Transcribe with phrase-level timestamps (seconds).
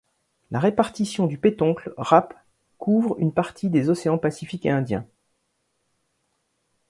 [0.49, 2.33] La répartition du pétoncle râpe
[2.79, 5.05] couvre une partie des océans Pacifique et Indien.